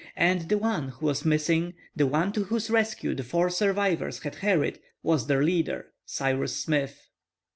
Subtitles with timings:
[0.17, 4.33] And the one who was missing, the one to whose rescue the four survivors had
[4.33, 7.05] hurried was their leader, Cyrus Smith.